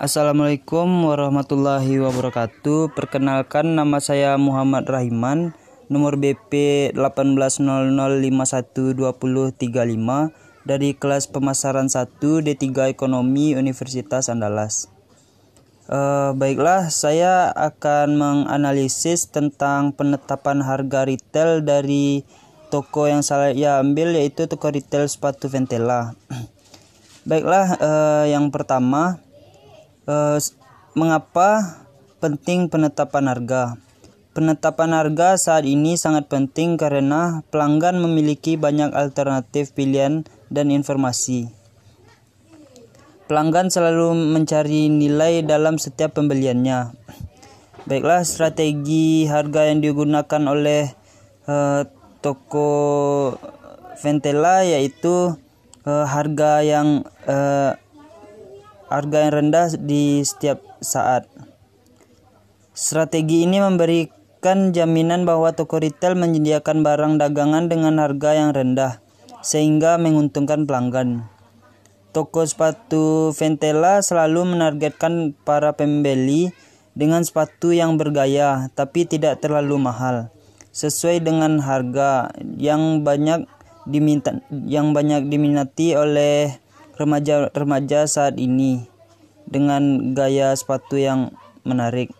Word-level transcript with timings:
Assalamualaikum 0.00 1.12
warahmatullahi 1.12 2.00
wabarakatuh. 2.00 2.96
Perkenalkan 2.96 3.76
nama 3.76 4.00
saya 4.00 4.32
Muhammad 4.40 4.88
Rahiman, 4.88 5.52
nomor 5.92 6.16
BP 6.16 6.88
1800512035 6.96 9.60
dari 10.64 10.96
kelas 10.96 11.28
pemasaran 11.28 11.92
1 11.92 12.16
D3 12.16 12.96
Ekonomi 12.96 13.52
Universitas 13.52 14.32
Andalas. 14.32 14.88
Uh, 15.84 16.32
baiklah, 16.32 16.88
saya 16.88 17.52
akan 17.52 18.16
menganalisis 18.16 19.28
tentang 19.28 19.92
penetapan 19.92 20.64
harga 20.64 21.04
retail 21.04 21.60
dari 21.60 22.24
toko 22.72 23.04
yang 23.04 23.20
saya 23.20 23.84
ambil 23.84 24.16
yaitu 24.16 24.48
toko 24.48 24.72
retail 24.72 25.04
sepatu 25.04 25.52
Ventela. 25.52 26.16
Baiklah, 27.28 27.76
uh, 27.76 28.24
yang 28.24 28.48
pertama, 28.48 29.20
uh, 30.06 30.38
mengapa 30.94 31.80
penting 32.20 32.68
penetapan 32.68 33.28
harga? 33.28 33.62
Penetapan 34.30 34.94
harga 34.94 35.34
saat 35.34 35.66
ini 35.66 35.98
sangat 35.98 36.30
penting 36.30 36.78
karena 36.78 37.42
pelanggan 37.50 37.98
memiliki 37.98 38.54
banyak 38.54 38.94
alternatif 38.94 39.74
pilihan 39.74 40.22
dan 40.46 40.70
informasi. 40.70 41.50
Pelanggan 43.26 43.70
selalu 43.70 44.14
mencari 44.14 44.86
nilai 44.86 45.42
dalam 45.42 45.82
setiap 45.82 46.14
pembeliannya. 46.14 46.94
Baiklah, 47.90 48.22
strategi 48.22 49.26
harga 49.26 49.70
yang 49.70 49.82
digunakan 49.82 50.42
oleh 50.46 50.94
uh, 51.50 51.82
toko 52.22 52.70
Ventela 53.98 54.62
yaitu 54.62 55.34
uh, 55.84 56.06
harga 56.06 56.62
yang 56.62 57.02
uh, 57.26 57.74
harga 58.90 59.16
yang 59.24 59.32
rendah 59.38 59.66
di 59.78 60.20
setiap 60.26 60.58
saat. 60.82 61.30
Strategi 62.74 63.46
ini 63.46 63.62
memberikan 63.62 64.74
jaminan 64.74 65.22
bahwa 65.22 65.54
toko 65.54 65.78
retail 65.78 66.18
menyediakan 66.18 66.82
barang 66.82 67.22
dagangan 67.22 67.70
dengan 67.70 68.02
harga 68.02 68.30
yang 68.34 68.50
rendah 68.50 68.98
sehingga 69.40 69.96
menguntungkan 69.96 70.66
pelanggan. 70.66 71.30
Toko 72.10 72.42
sepatu 72.42 73.30
Ventela 73.30 74.02
selalu 74.02 74.58
menargetkan 74.58 75.38
para 75.46 75.70
pembeli 75.78 76.50
dengan 76.98 77.22
sepatu 77.22 77.70
yang 77.70 77.94
bergaya 77.94 78.66
tapi 78.74 79.06
tidak 79.06 79.38
terlalu 79.38 79.78
mahal, 79.78 80.34
sesuai 80.74 81.22
dengan 81.22 81.62
harga 81.62 82.34
yang 82.58 83.06
banyak 83.06 83.46
diminta 83.86 84.42
yang 84.50 84.90
banyak 84.90 85.30
diminati 85.30 85.94
oleh 85.94 86.58
remaja-remaja 87.00 88.04
saat 88.04 88.36
ini 88.36 88.84
dengan 89.48 90.12
gaya 90.12 90.52
sepatu 90.52 91.00
yang 91.00 91.32
menarik. 91.64 92.12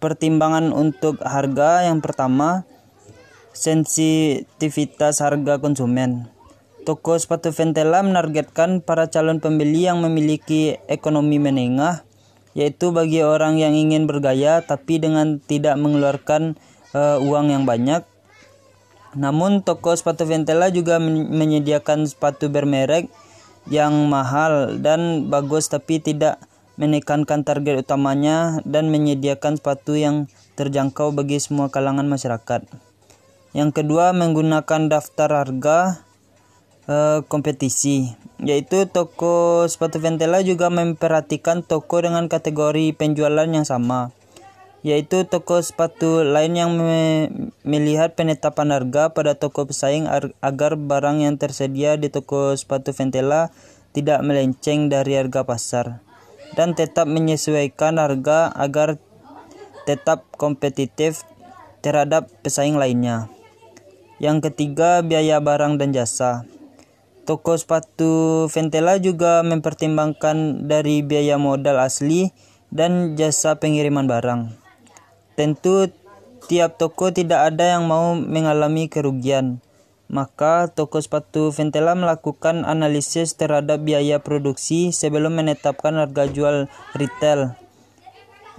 Pertimbangan 0.00 0.72
untuk 0.72 1.20
harga 1.20 1.84
yang 1.88 2.04
pertama, 2.04 2.64
sensitivitas 3.56 5.20
harga 5.20 5.60
konsumen. 5.60 6.28
Toko 6.88 7.20
sepatu 7.20 7.52
Ventela 7.52 8.00
menargetkan 8.00 8.80
para 8.80 9.12
calon 9.12 9.36
pembeli 9.36 9.84
yang 9.84 10.00
memiliki 10.00 10.80
ekonomi 10.88 11.36
menengah, 11.36 12.08
yaitu 12.56 12.88
bagi 12.88 13.20
orang 13.20 13.60
yang 13.60 13.76
ingin 13.76 14.08
bergaya 14.08 14.64
tapi 14.64 14.96
dengan 14.96 15.44
tidak 15.44 15.76
mengeluarkan 15.76 16.56
uh, 16.96 17.20
uang 17.20 17.52
yang 17.52 17.68
banyak. 17.68 18.00
Namun 19.12 19.60
toko 19.60 19.92
sepatu 19.92 20.24
Ventela 20.24 20.72
juga 20.72 20.96
menyediakan 21.02 22.08
sepatu 22.08 22.48
bermerek 22.48 23.12
yang 23.68 24.08
mahal 24.08 24.80
dan 24.80 25.28
bagus 25.28 25.68
tapi 25.68 26.00
tidak 26.00 26.40
menekankan 26.80 27.44
target 27.44 27.84
utamanya 27.84 28.64
dan 28.64 28.88
menyediakan 28.88 29.60
sepatu 29.60 30.00
yang 30.00 30.32
terjangkau 30.56 31.12
bagi 31.12 31.36
semua 31.36 31.68
kalangan 31.68 32.08
masyarakat. 32.08 32.64
Yang 33.52 33.70
kedua, 33.82 34.16
menggunakan 34.16 34.88
daftar 34.88 35.44
harga 35.44 36.00
uh, 36.86 37.20
kompetisi, 37.26 38.14
yaitu 38.40 38.86
toko 38.88 39.66
sepatu 39.68 40.00
Ventela 40.00 40.40
juga 40.40 40.70
memperhatikan 40.70 41.66
toko 41.66 42.00
dengan 42.00 42.30
kategori 42.30 42.94
penjualan 42.94 43.50
yang 43.50 43.66
sama, 43.66 44.14
yaitu 44.80 45.28
toko 45.28 45.60
sepatu 45.60 46.24
lain 46.24 46.56
yang 46.56 46.72
me 46.72 47.28
melihat 47.68 48.16
penetapan 48.16 48.72
harga 48.72 49.12
pada 49.12 49.36
toko 49.36 49.68
pesaing 49.68 50.08
agar 50.40 50.72
barang 50.80 51.20
yang 51.20 51.36
tersedia 51.36 52.00
di 52.00 52.08
toko 52.08 52.56
sepatu 52.56 52.96
Ventela 52.96 53.52
tidak 53.92 54.24
melenceng 54.24 54.88
dari 54.88 55.20
harga 55.20 55.44
pasar 55.44 56.00
dan 56.56 56.72
tetap 56.72 57.04
menyesuaikan 57.06 58.00
harga 58.00 58.48
agar 58.56 58.96
tetap 59.84 60.24
kompetitif 60.34 61.28
terhadap 61.84 62.28
pesaing 62.44 62.76
lainnya. 62.76 63.28
Yang 64.20 64.52
ketiga, 64.52 65.00
biaya 65.00 65.40
barang 65.40 65.80
dan 65.80 65.96
jasa. 65.96 66.44
Toko 67.24 67.56
sepatu 67.56 68.44
Ventela 68.52 69.00
juga 69.00 69.40
mempertimbangkan 69.40 70.68
dari 70.68 71.00
biaya 71.00 71.40
modal 71.40 71.80
asli 71.80 72.28
dan 72.68 73.16
jasa 73.16 73.56
pengiriman 73.56 74.04
barang. 74.04 74.69
Tentu 75.40 75.88
tiap 76.52 76.76
toko 76.76 77.08
tidak 77.08 77.48
ada 77.48 77.80
yang 77.80 77.88
mau 77.88 78.12
mengalami 78.12 78.92
kerugian. 78.92 79.64
Maka 80.12 80.68
toko 80.68 81.00
sepatu 81.00 81.48
Ventela 81.48 81.96
melakukan 81.96 82.68
analisis 82.68 83.40
terhadap 83.40 83.80
biaya 83.80 84.20
produksi 84.20 84.92
sebelum 84.92 85.40
menetapkan 85.40 85.96
harga 85.96 86.28
jual 86.28 86.68
retail. 86.92 87.56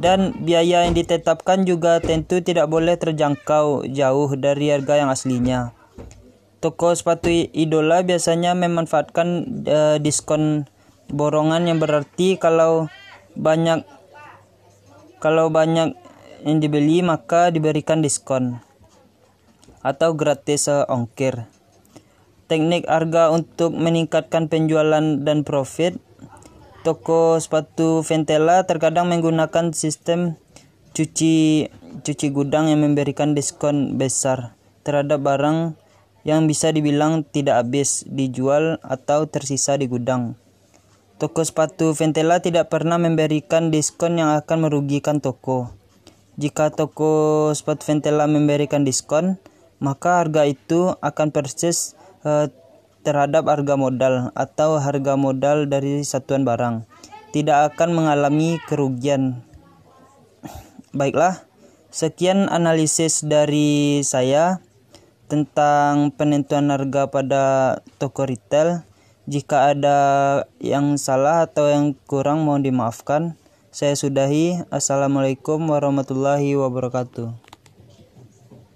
Dan 0.00 0.32
biaya 0.40 0.88
yang 0.88 0.96
ditetapkan 0.96 1.68
juga 1.68 2.00
tentu 2.00 2.40
tidak 2.40 2.72
boleh 2.72 2.96
terjangkau 2.96 3.84
jauh 3.84 4.30
dari 4.40 4.72
harga 4.72 5.04
yang 5.04 5.12
aslinya. 5.12 5.76
Toko 6.64 6.96
sepatu 6.96 7.28
idola 7.28 8.00
biasanya 8.00 8.56
memanfaatkan 8.56 9.28
uh, 9.68 9.96
diskon 10.00 10.64
borongan 11.12 11.68
yang 11.68 11.76
berarti 11.76 12.40
kalau 12.40 12.88
banyak 13.36 13.84
kalau 15.20 15.52
banyak 15.52 15.92
yang 16.44 16.58
dibeli 16.60 17.04
maka 17.04 17.52
diberikan 17.52 18.00
diskon 18.00 18.60
atau 19.80 20.12
gratis 20.12 20.68
uh, 20.68 20.84
ongkir. 20.88 21.48
Teknik 22.50 22.84
harga 22.90 23.30
untuk 23.30 23.72
meningkatkan 23.72 24.50
penjualan 24.50 25.22
dan 25.22 25.46
profit. 25.46 25.96
Toko 26.82 27.36
sepatu 27.36 28.00
Ventela 28.00 28.64
terkadang 28.64 29.12
menggunakan 29.12 29.76
sistem 29.76 30.40
cuci 30.96 31.68
cuci 32.02 32.26
gudang 32.32 32.72
yang 32.72 32.82
memberikan 32.82 33.36
diskon 33.36 34.00
besar 34.00 34.56
terhadap 34.82 35.20
barang 35.20 35.76
yang 36.24 36.48
bisa 36.48 36.72
dibilang 36.72 37.24
tidak 37.24 37.64
habis 37.64 38.04
dijual 38.08 38.80
atau 38.82 39.28
tersisa 39.28 39.76
di 39.76 39.86
gudang. 39.88 40.36
Toko 41.20 41.44
sepatu 41.44 41.92
Ventela 41.92 42.40
tidak 42.40 42.72
pernah 42.72 42.96
memberikan 42.96 43.68
diskon 43.68 44.16
yang 44.16 44.40
akan 44.40 44.64
merugikan 44.64 45.20
toko. 45.20 45.79
Jika 46.38 46.70
toko 46.70 47.50
sepatu 47.50 47.82
Ventela 47.88 48.30
memberikan 48.30 48.86
diskon, 48.86 49.40
maka 49.82 50.22
harga 50.22 50.46
itu 50.46 50.94
akan 51.00 51.32
persis 51.34 51.96
uh, 52.22 52.46
terhadap 53.00 53.48
harga 53.48 53.74
modal 53.80 54.28
atau 54.36 54.76
harga 54.76 55.16
modal 55.16 55.64
dari 55.66 56.04
satuan 56.04 56.44
barang. 56.44 56.84
Tidak 57.32 57.74
akan 57.74 57.96
mengalami 57.96 58.60
kerugian. 58.68 59.40
Baiklah, 60.92 61.46
sekian 61.88 62.50
analisis 62.50 63.22
dari 63.24 64.02
saya 64.04 64.60
tentang 65.30 66.10
penentuan 66.12 66.68
harga 66.68 67.08
pada 67.08 67.44
toko 67.96 68.26
retail. 68.26 68.82
Jika 69.30 69.70
ada 69.72 69.98
yang 70.58 70.98
salah 70.98 71.46
atau 71.46 71.70
yang 71.70 71.94
kurang 72.10 72.42
mohon 72.42 72.66
dimaafkan. 72.66 73.38
Saya 73.70 73.94
sudahi. 73.94 74.66
Assalamualaikum 74.66 75.62
warahmatullahi 75.70 76.58
wabarakatuh. 76.58 77.49